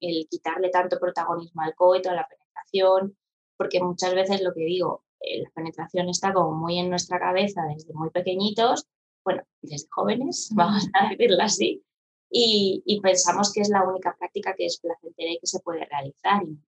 [0.00, 3.16] el, quitarle tanto protagonismo al coito, a la penetración,
[3.56, 7.62] porque muchas veces lo que digo, eh, la penetración está como muy en nuestra cabeza
[7.74, 8.86] desde muy pequeñitos,
[9.24, 11.82] bueno, desde jóvenes, vamos a decirlo así,
[12.30, 16.42] y, pensamos que es la única práctica que es placentera y que se puede realizar,
[16.42, 16.58] y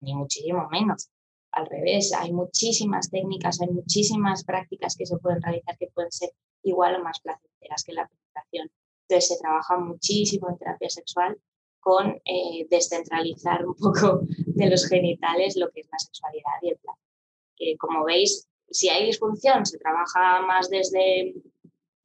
[0.00, 1.10] ni, muchísimo menos.
[1.52, 6.30] Al revés, hay muchísimas técnicas, hay muchísimas prácticas que se pueden realizar que pueden ser
[6.62, 8.70] igual o más placenteras que la penetración.
[9.08, 11.40] Entonces se trabaja muchísimo en terapia sexual
[11.80, 16.78] con eh, descentralizar un poco de los genitales lo que es la sexualidad y el
[16.78, 17.04] placer.
[17.56, 21.34] Que como veis, si hay disfunción, se trabaja más desde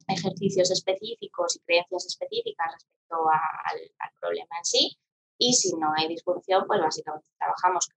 [0.08, 4.96] ejercicios específicos y creencias específicas respecto al, problema en sí.
[5.38, 7.88] Y si no hay disfunción, pues básicamente trabajamos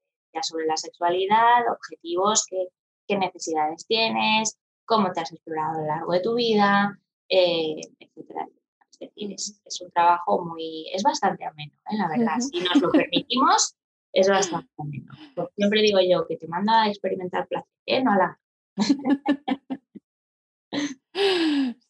[0.41, 2.67] sobre la sexualidad, objetivos, qué,
[3.07, 6.99] qué necesidades tienes, cómo te has explorado a lo largo de tu vida,
[7.29, 8.47] eh, etcétera.
[8.91, 11.97] Es decir, es, un trabajo muy, es bastante ameno, ¿eh?
[11.97, 12.39] la verdad.
[12.39, 13.75] Si nos lo permitimos,
[14.11, 15.13] es bastante ameno.
[15.55, 18.03] siempre digo yo que te manda a experimentar placer, ¿eh?
[18.03, 18.39] no a la...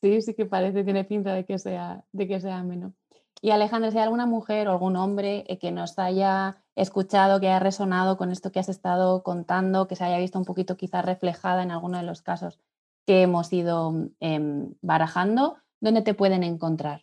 [0.02, 2.96] Sí, sí que parece, tiene pinta de que sea, de que sea ameno.
[3.42, 7.48] Y Alejandra, si hay alguna mujer o algún hombre eh, que nos haya escuchado, que
[7.48, 11.06] haya resonado con esto que has estado contando, que se haya visto un poquito quizás
[11.06, 12.60] reflejada en alguno de los casos
[13.06, 17.02] que hemos ido em, barajando, ¿dónde te pueden encontrar?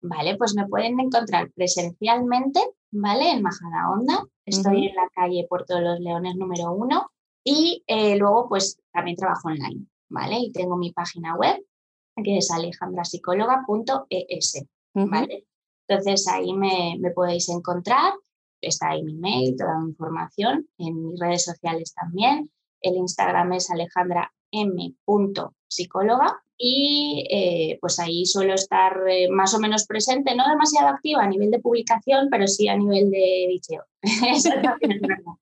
[0.00, 2.60] Vale, pues me pueden encontrar presencialmente,
[2.92, 3.32] ¿vale?
[3.32, 4.24] En Majada Onda.
[4.46, 7.10] Estoy en la calle Puerto de los Leones número uno
[7.44, 10.38] y eh, luego pues también trabajo online, ¿vale?
[10.38, 11.60] Y tengo mi página web
[12.22, 15.46] que es alejandrasicóloga.es, ¿vale?
[15.86, 18.12] Entonces ahí me, me, podéis encontrar,
[18.60, 22.50] está ahí mi mail, toda mi información, en mis redes sociales también.
[22.80, 29.86] El Instagram es Alejandra m.psicóloga y eh, pues ahí suelo estar eh, más o menos
[29.86, 33.84] presente, no demasiado activa a nivel de publicación, pero sí a nivel de bicheo.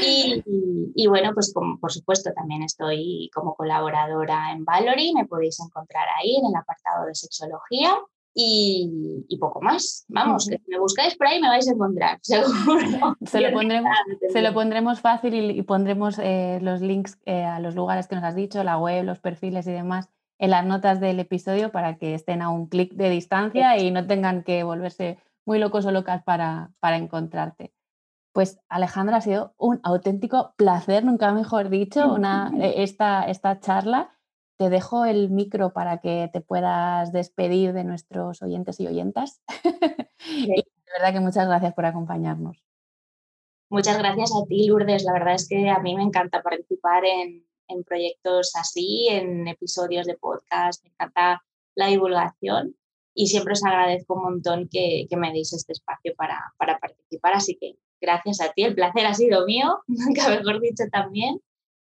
[0.00, 6.36] Y, bueno, pues por supuesto también estoy como colaboradora en Valory, me podéis encontrar ahí
[6.36, 7.98] en el apartado de sexología
[8.34, 10.04] y, poco más.
[10.08, 13.16] Vamos, que si me buscáis por ahí me vais a encontrar, seguro.
[13.24, 13.96] Se lo pondremos,
[14.32, 18.24] se lo pondremos fácil y, pondremos eh, los links eh, a los lugares que nos
[18.24, 20.08] has dicho, la web, los perfiles y demás
[20.38, 24.06] en las notas del episodio para que estén a un clic de distancia y no
[24.06, 27.72] tengan que volverse muy locos o locas para, para encontrarte.
[28.32, 34.17] Pues Alejandra, ha sido un auténtico placer, nunca mejor dicho, una, eh, esta, esta charla
[34.58, 39.40] te dejo el micro para que te puedas despedir de nuestros oyentes y oyentas.
[40.28, 42.62] y de verdad que muchas gracias por acompañarnos.
[43.70, 45.04] Muchas gracias a ti, Lourdes.
[45.04, 47.44] La verdad es que a mí me encanta participar en,
[47.84, 50.82] proyectos así, en episodios de podcast.
[50.82, 51.42] Me encanta
[51.76, 52.74] la divulgación
[53.14, 57.34] y siempre os agradezco un montón que, me deis este espacio para, para participar.
[57.34, 58.64] Así que gracias a ti.
[58.64, 61.40] El placer ha sido mío, nunca mejor dicho también.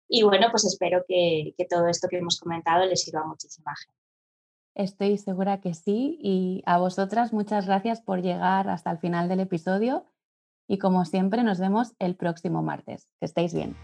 [0.08, 3.98] Y bueno, pues espero que, todo esto que hemos comentado les sirva a muchísima gente.
[4.74, 9.40] Estoy segura que sí y a vosotras muchas gracias por llegar hasta el final del
[9.40, 10.06] episodio
[10.68, 13.08] y como siempre nos vemos el próximo martes.
[13.18, 13.76] Que estéis bien.